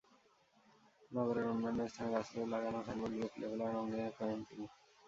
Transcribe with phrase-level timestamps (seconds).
[1.11, 4.65] নগরের অন্যান্য স্থানে গাছে লাগানো সাইনবোর্ডগুলো খুলে ফেলারও অঙ্গীকার করেন তিনি।